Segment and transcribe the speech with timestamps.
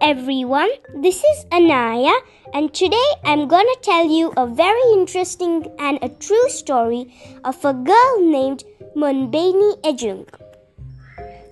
[0.00, 2.14] everyone, this is Anaya,
[2.54, 7.12] and today I'm gonna tell you a very interesting and a true story
[7.44, 8.64] of a girl named
[8.96, 10.26] Mhonbeni Ejung.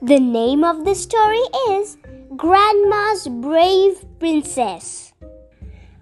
[0.00, 1.98] The name of the story is
[2.36, 5.12] Grandma's Brave Princess.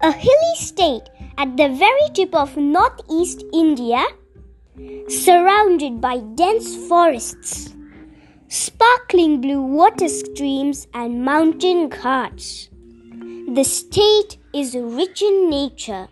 [0.01, 4.05] A hilly state at the very tip of northeast India,
[5.09, 7.73] surrounded by dense forests
[8.49, 12.69] sparkling blue water streams, and mountain ghats.
[13.53, 16.07] The state is rich in nature.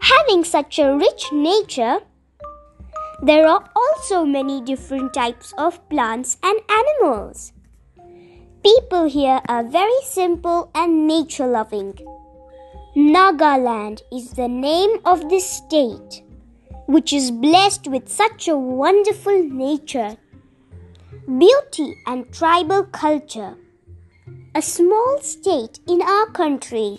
[0.00, 2.00] Having such a rich nature,
[3.22, 7.52] there are also many different types of plants and animals.
[8.62, 11.94] People here are very simple and nature loving.
[12.94, 16.22] Nagaland is the name of this state,
[16.86, 20.18] which is blessed with such a wonderful nature
[21.38, 23.56] beauty and tribal culture.
[24.56, 26.98] A small state in our country.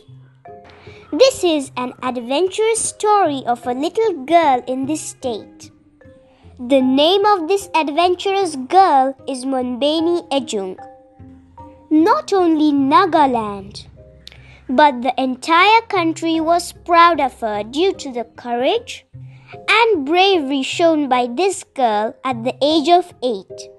[1.12, 5.70] This is an adventurous story of a little girl in this state.
[6.58, 10.78] The name of this adventurous girl is Mhonbeni Ejung.
[11.90, 13.88] Not only Nagaland,
[14.70, 19.06] but the entire country was proud of her due to the courage
[19.68, 23.72] and bravery shown by this girl at the age of eight.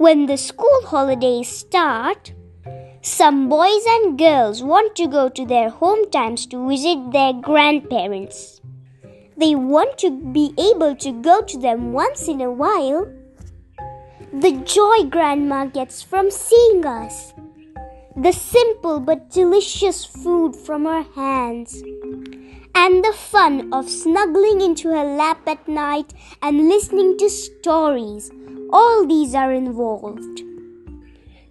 [0.00, 2.32] When the school holidays start,
[3.02, 8.62] some boys and girls want to go to their hometowns to visit their grandparents.
[9.36, 13.12] They want to be able to go to them once in a while.
[14.32, 17.34] The joy grandma gets from seeing us.
[18.16, 21.74] The simple but delicious food from her hands.
[22.74, 28.30] And the fun of snuggling into her lap at night and listening to stories
[28.72, 30.42] all these are involved.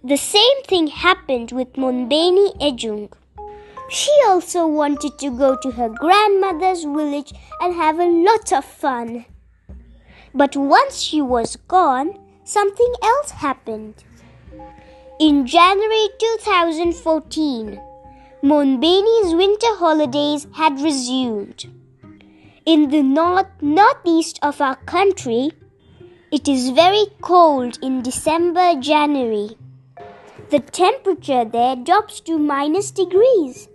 [0.02, 3.12] The same thing happened with Mhonbeni Ejung.
[3.90, 9.26] She also wanted to go to her grandmother's village and have a lot of fun.
[10.34, 14.04] But once she was gone, something else happened.
[15.18, 17.80] In January 2014,
[18.42, 21.66] Mhonbeni's winter holidays had resumed.
[22.64, 25.50] In the north northeast of our country,
[26.32, 29.56] it is very cold in December January.
[30.50, 33.68] The temperature there drops to minus degrees.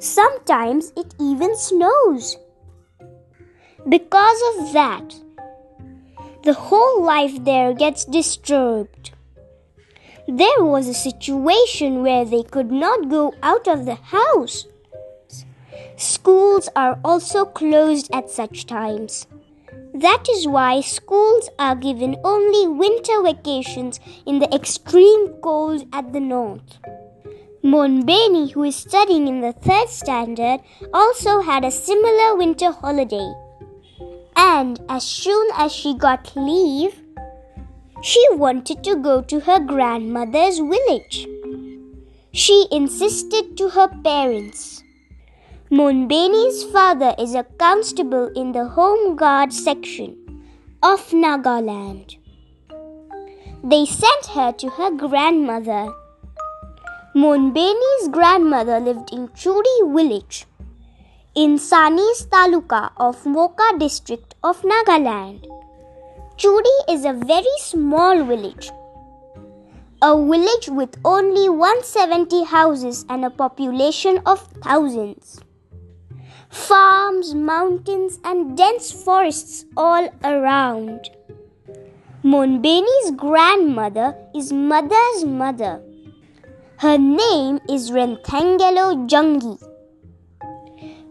[0.00, 2.36] Sometimes it even snows.
[3.88, 5.14] Because of that,
[6.42, 9.12] the whole life there gets disturbed.
[10.26, 14.66] There was a situation where they could not go out of the house.
[15.96, 19.26] Schools are also closed at such times.
[20.00, 26.20] That is why schools are given only winter vacations in the extreme cold at the
[26.20, 26.78] north.
[27.64, 30.60] Mhonbeni, who is studying in the third standard,
[30.94, 33.32] also had a similar winter holiday.
[34.36, 37.02] And as soon as she got leave,
[38.00, 41.26] she wanted to go to her grandmother's village.
[42.30, 44.84] She insisted to her parents.
[45.70, 50.16] Mhonbeni's father is a constable in the Home Guard section
[50.82, 52.16] of Nagaland.
[53.62, 55.92] They sent her to her grandmother.
[57.14, 60.46] Mhonbeni's grandmother lived in Chudi village
[61.34, 65.44] in Sanis Taluka of Wokha district of Nagaland.
[66.38, 68.70] Chudi is a very small village.
[70.00, 75.42] A village with only 170 houses and a population of thousands
[76.50, 81.10] farms, mountains, and dense forests all around.
[82.24, 85.82] Mhonbeni's grandmother is mother's mother.
[86.78, 89.58] Her name is Renthangelo Jungi.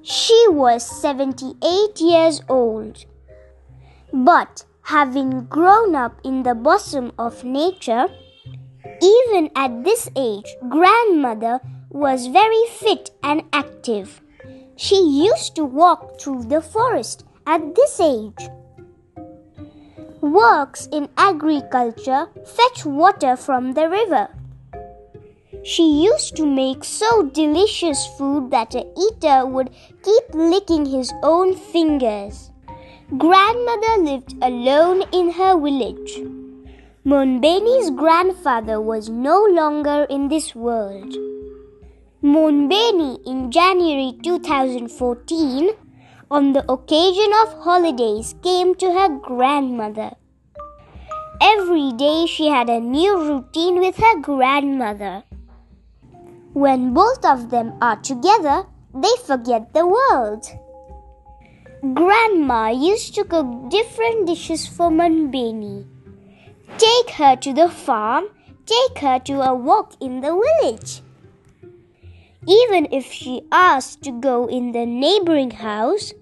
[0.02, 3.06] She was 78 years old.
[4.14, 8.08] But having grown up in the bosom of nature,
[9.02, 11.60] even at this age, grandmother
[11.90, 14.22] was very fit and active.
[14.78, 18.48] She used to walk through the forest at this age.
[20.22, 24.30] Works in agriculture, fetch water from the river.
[25.64, 29.72] She used to make so delicious food that a eater would
[30.04, 32.52] keep licking his own fingers.
[33.18, 36.22] Grandmother lived alone in her village.
[37.04, 41.16] Mhonbeni's grandfather was no longer in this world.
[42.24, 45.70] Mhonbeni in January 2014,
[46.32, 50.16] on the occasion of holidays, came to her grandmother.
[51.40, 55.26] Every day she had a new routine with her grandmother.
[56.54, 58.66] When both of them are together,
[58.96, 60.44] they forget the world.
[61.94, 65.86] Grandma used to cook different dishes for Mhonbeni.
[66.80, 68.26] Take her to the farm,
[68.66, 71.04] take her to a walk in the village.
[72.48, 76.14] Even if she asked to go in the neighboring house,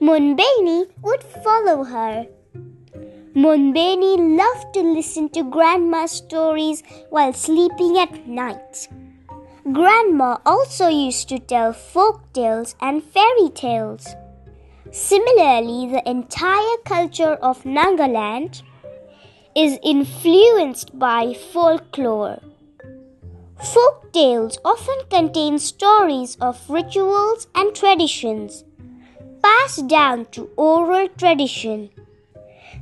[0.00, 2.26] Mhonbeni would follow her.
[3.34, 8.88] Mhonbeni loved to listen to Grandma's stories while sleeping at night.
[9.72, 14.06] Grandma also used to tell folk tales and fairy tales.
[14.90, 18.62] Similarly, the entire culture of Nagaland
[19.54, 22.40] is influenced by folklore.
[23.72, 28.64] Folk tales often contain stories of rituals and traditions
[29.42, 31.90] passed down to oral tradition.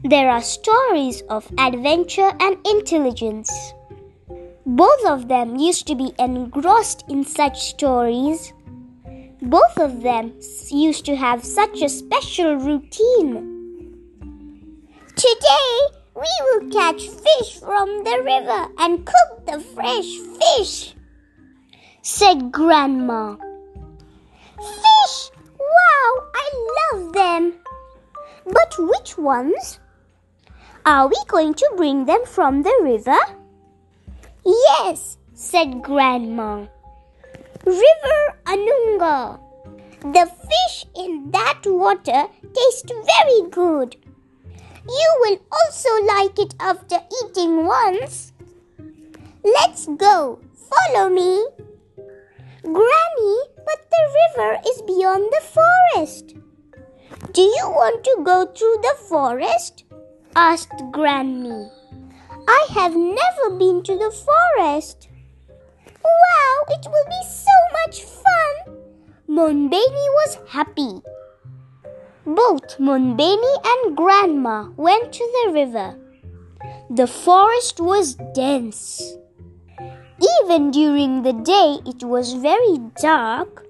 [0.05, 3.50] There are stories of adventure and intelligence.
[4.67, 8.52] Both of them used to be engrossed in such stories
[9.43, 10.32] both of them
[10.70, 13.32] used to have such a special routine.
[15.17, 20.10] Today, we will catch fish from the river and cook the fresh
[20.40, 20.94] fish,
[22.02, 23.36] said Grandma.
[24.56, 25.30] Fish!
[25.58, 26.46] Wow, I
[26.78, 27.54] love them!
[28.44, 29.78] But which ones?
[30.84, 33.18] Are we going to bring them from the river?
[34.44, 36.66] Yes, said Grandma.
[37.64, 39.38] River Anunga.
[40.00, 43.96] The fish in that water taste very good.
[44.88, 48.32] You will also like it after eating once.
[49.44, 50.40] Let's go.
[50.70, 51.44] Follow me.
[52.62, 56.34] Granny, but the river is beyond the forest.
[57.32, 59.84] Do you want to go through the forest?
[60.34, 61.69] asked Granny.
[62.49, 65.08] I have never been to the forest.
[66.05, 68.76] Wow, it will be so much fun!
[69.29, 71.01] Mhonbeni was happy.
[72.42, 75.96] Both Mhonbeni and Grandma went to the river.
[76.90, 79.16] The forest was dense.
[80.32, 83.64] Even during the day, it was very dark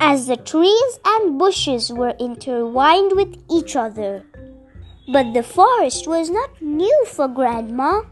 [0.00, 4.24] as the trees and bushes were intertwined with each other.
[5.12, 8.02] But the forest was not new for Grandma.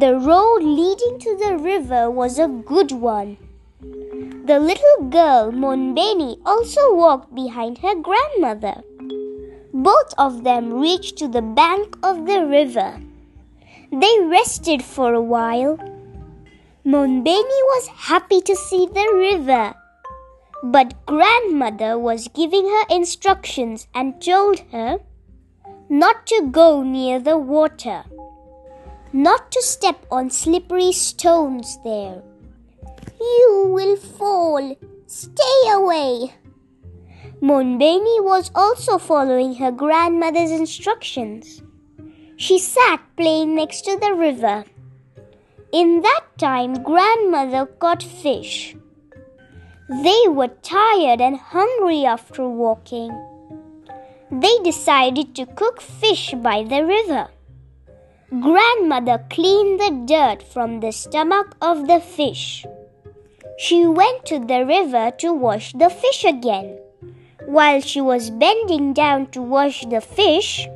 [0.00, 3.36] The road leading to the river was a good one.
[3.80, 8.82] The little girl, Mhonbeni, also walked behind her grandmother.
[9.72, 13.00] Both of them reached to the bank of the river.
[13.92, 15.76] They rested for a while.
[16.84, 19.74] Mhonbeni was happy to see the river.
[20.62, 24.98] But grandmother was giving her instructions and told her
[25.88, 28.04] not to go near the water
[29.12, 32.22] not to step on slippery stones there.
[33.20, 34.76] You will fall.
[35.06, 36.34] Stay away.
[37.40, 41.62] Mhonbeni was also following her grandmother's instructions.
[42.36, 44.64] She sat playing next to the river.
[45.72, 48.76] In that time, grandmother caught fish.
[49.88, 53.10] They were tired and hungry after walking.
[54.30, 57.28] They decided to cook fish by the river.
[58.30, 62.66] Grandmother cleaned the dirt from the stomach of the fish.
[63.58, 66.78] She went to the river to wash the fish again.
[67.44, 70.68] While she was bending down to wash the fish,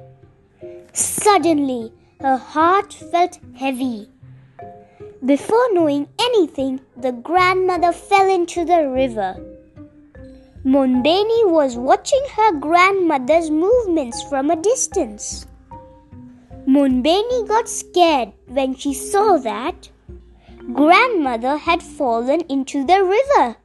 [0.92, 4.08] suddenly her heart felt heavy.
[5.24, 9.36] Before knowing anything, the grandmother fell into the river.
[10.64, 15.46] Mhonbeni was watching her grandmother's movements from a distance.
[16.66, 19.88] Mhonbeni got scared when she saw that
[20.72, 23.56] grandmother had fallen into the river.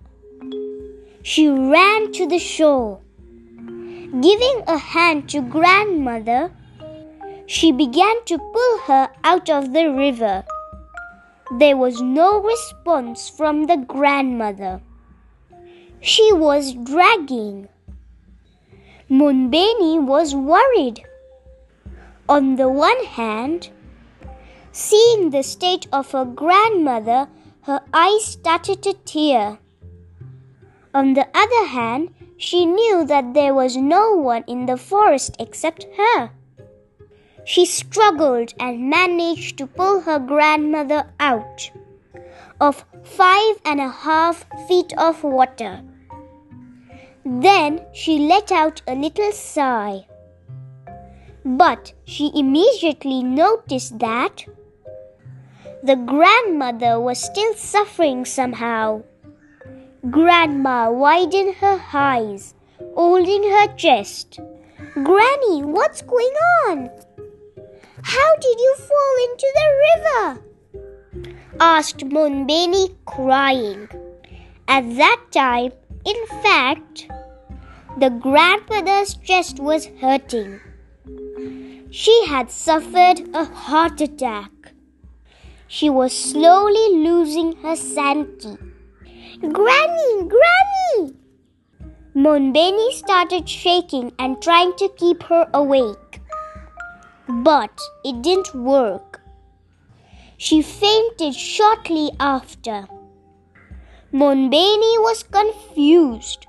[1.22, 3.00] She ran to the shore.
[4.22, 6.52] Giving a hand to grandmother,
[7.46, 10.46] she began to pull her out of the river.
[11.58, 14.82] There was no response from the grandmother.
[16.02, 17.70] She was dragging.
[19.10, 21.04] Mhonbeni was worried.
[22.28, 23.70] On the one hand,
[24.78, 27.28] seeing the state of her grandmother,
[27.62, 29.58] her eyes started to tear.
[30.94, 35.88] On the other hand, she knew that there was no one in the forest except
[35.98, 36.30] her.
[37.44, 41.72] She struggled and managed to pull her grandmother out
[42.62, 45.82] of five and a half feet of water.
[47.26, 50.06] Then she let out a little sigh.
[51.44, 54.46] But she immediately noticed that
[55.84, 59.04] The grandmother was still suffering somehow.
[60.10, 62.56] Grandma widened her eyes,
[62.96, 64.40] holding her chest.
[64.94, 66.34] Granny, what's going
[66.68, 66.90] on?
[68.02, 70.42] How did you fall into the river?
[71.60, 73.88] asked Mhonbeni, crying.
[74.68, 75.72] At that time,
[76.06, 77.08] in fact,
[77.98, 80.60] the grandmother's chest was hurting.
[81.92, 84.52] She had suffered a heart attack.
[85.68, 88.58] She was slowly losing her sanity.
[89.40, 91.14] Granny, Granny!
[92.16, 96.22] Mhonbeni started shaking and trying to keep her awake.
[97.28, 99.22] But it didn't work.
[100.38, 102.88] She fainted shortly after.
[104.14, 106.48] Mhonbeni was confused.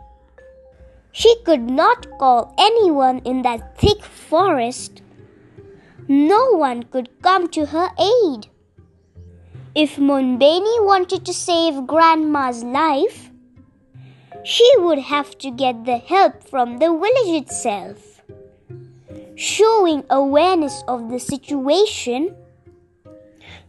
[1.10, 5.02] She could not call anyone in that thick forest.
[6.06, 8.46] No one could come to her aid.
[9.80, 13.30] If Mhonbeni wanted to save Grandma's life,
[14.42, 18.20] she would have to get the help from the village itself.
[19.36, 22.34] Showing awareness of the situation,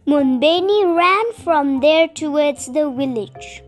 [0.04, 3.62] Mhonbeni ran from there towards the village.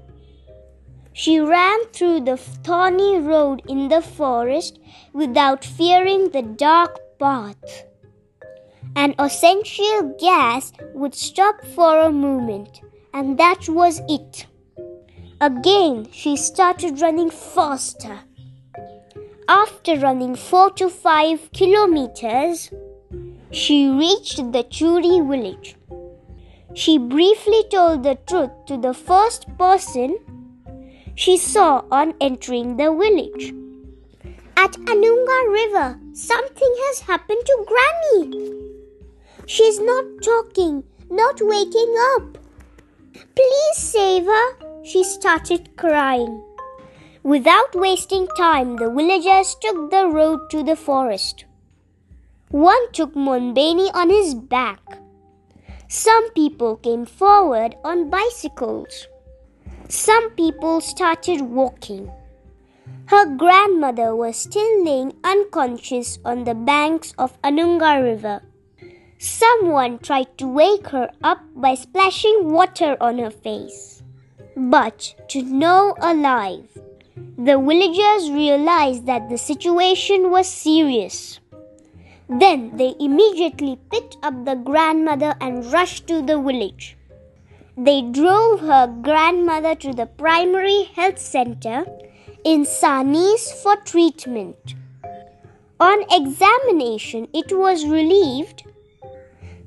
[1.12, 4.80] She ran through the thorny road in the forest
[5.12, 7.84] without fearing the dark path.
[8.94, 12.82] An essential gas would stop for a moment,
[13.14, 14.46] and that was it.
[15.40, 18.20] Again, she started running faster.
[19.48, 22.70] After running four to five kilometers,
[23.50, 25.74] she reached the Churi village.
[26.74, 30.18] She briefly told the truth to the first person
[31.14, 33.54] she saw on entering the village.
[34.56, 38.81] At Anunga River, something has happened to Granny.
[39.54, 42.38] She's not talking, not waking up.
[43.36, 46.42] Please save her, she started crying.
[47.22, 51.44] Without wasting time, the villagers took the road to the forest.
[52.48, 54.80] One took Mhonbeni on his back.
[55.86, 59.06] Some people came forward on bicycles.
[59.90, 62.10] Some people started walking.
[63.04, 68.40] Her grandmother was still laying unconscious on the banks of Anunga River.
[69.22, 74.02] Someone tried to wake her up by splashing water on her face.
[74.56, 76.66] But to no alive.
[77.38, 81.38] The villagers realized that the situation was serious.
[82.28, 86.96] Then they immediately picked up the grandmother and rushed to the village.
[87.76, 91.86] They drove her grandmother to the primary health center
[92.42, 94.74] in Sanis for treatment.
[95.78, 98.64] On examination, it was relieved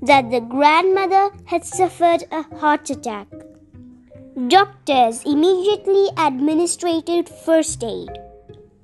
[0.06, 3.28] that the grandmother had suffered a heart attack.
[4.48, 8.10] Doctors immediately administered first aid,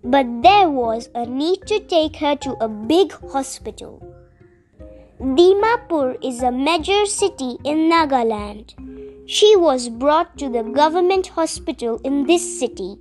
[0.04, 4.02] but there was a need to take her to a big hospital.
[5.20, 8.74] Dimapur is a major city in Nagaland.
[9.28, 12.98] She was brought to the government hospital in this city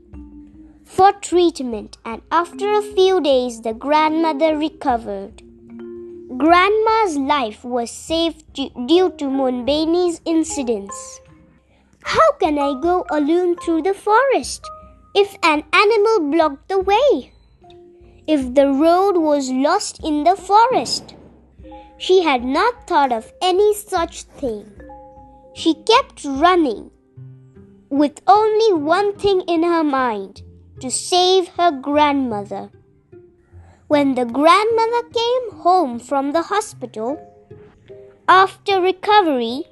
[0.85, 5.43] for treatment, and after a few days, the grandmother recovered.
[6.37, 11.21] Grandma's life was saved due to Mhonbeni's incidents.
[12.05, 14.65] How can I go alone through the forest
[15.13, 17.33] if an animal blocked the way?
[18.29, 21.17] If the road was lost in the forest?
[21.99, 24.71] She had not thought of any such thing.
[25.55, 26.93] She kept running
[27.89, 30.43] with only one thing in her mind
[30.79, 32.71] to save her grandmother.
[33.91, 37.19] When the grandmother came home from the hospital,
[38.29, 39.65] after recovery,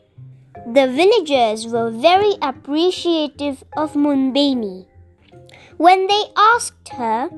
[0.67, 4.87] the villagers were very appreciative of Mhonbeni.
[5.77, 7.31] When they asked her,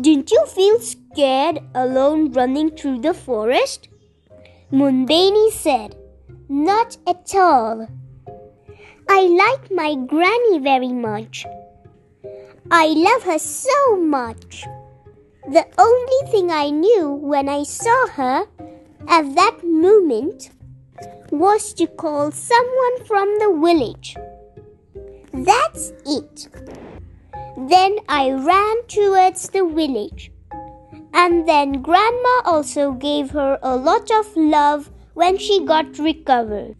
[0.00, 3.88] Didn't you feel scared alone running through the forest?
[4.72, 5.96] Mhonbeni said,
[6.48, 7.86] Not at all.
[9.06, 11.44] I like my granny very much.
[12.70, 14.64] I love her so much.
[15.50, 18.46] The only thing I knew when I saw her
[19.08, 20.50] at that moment
[21.32, 24.14] was to call someone from the village.
[25.32, 26.46] That's it.
[27.56, 30.30] Then I ran towards the village.
[31.12, 36.76] And then Grandma also gave her a lot of love when she got recovered,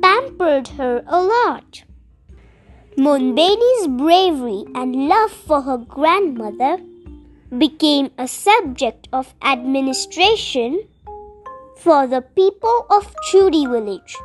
[0.00, 1.82] pampered her a lot.
[2.96, 6.78] Mhonbeni's bravery and love for her grandmother
[7.58, 10.88] became a subject of administration
[11.78, 14.16] for the people of Chudi village.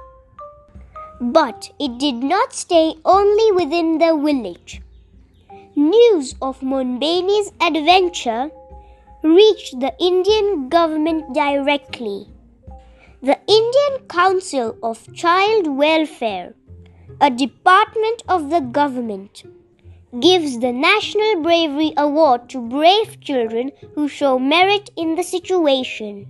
[1.22, 4.82] But it did not stay only within the village.
[5.76, 8.52] News of Mhonbeni's adventure
[9.22, 12.28] reached the Indian government directly.
[13.22, 16.56] The Indian Council of Child Welfare,
[17.20, 19.44] a department of the government,
[20.18, 26.28] gives the National Bravery Award to brave children who show merit in the situation.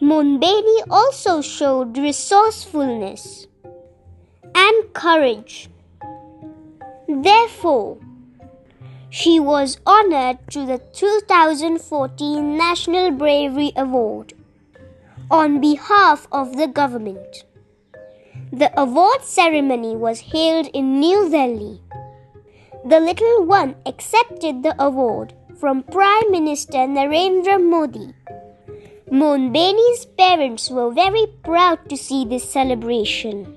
[0.00, 3.46] Mhonbeni also showed resourcefulness
[4.54, 5.70] and courage.
[7.08, 7.96] Therefore,
[9.08, 14.34] she was honored to the 2014 National Bravery Award
[15.30, 17.44] on behalf of the government.
[18.52, 21.80] The award ceremony was held in New Delhi.
[22.88, 28.14] The little one accepted the award from Prime Minister Narendra Modi.
[29.10, 33.56] Mhonbeni's parents were very proud to see this celebration.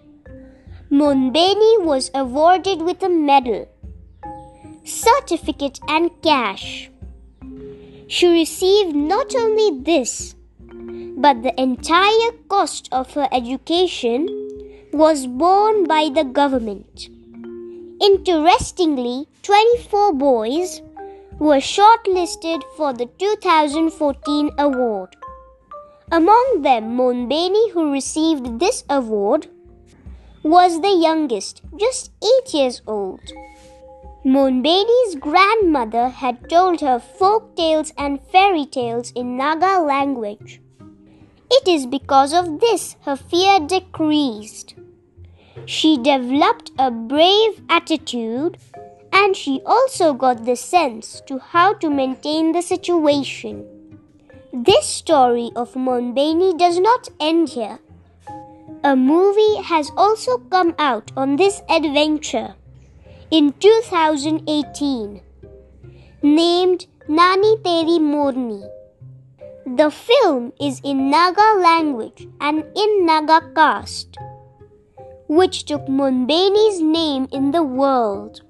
[0.90, 3.68] Mhonbeni was awarded with a medal,
[4.84, 6.90] certificate, and cash.
[8.08, 10.34] She received not only this,
[11.18, 14.28] but the entire cost of her education
[14.92, 17.10] was borne by the government.
[18.02, 20.82] Interestingly, 24 boys
[21.38, 25.16] were shortlisted for the 2014 award.
[26.12, 29.48] Among them, Mhonbeni, who received this award,
[30.44, 32.12] was the youngest, just
[32.48, 33.20] 8 years old.
[34.26, 40.62] Mhonbeni's grandmother had told her folk tales and fairy tales in Naga language.
[41.52, 44.76] It is because of this her fear decreased.
[45.66, 48.58] She developed a brave attitude
[49.12, 53.66] and she also got the sense to how to maintain the situation.
[54.54, 57.80] This story of Mhonbeni does not end here.
[58.84, 62.56] A movie has also come out on this adventure
[63.30, 65.22] in 2018
[66.22, 68.68] named Nani Teri Morni.
[69.66, 74.18] The film is in Naga language and in Naga caste,
[75.30, 78.42] which took Mhonbeni's name in the world,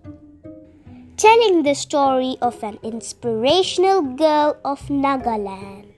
[1.17, 5.88] telling the story of an inspirational girl of Nagaland.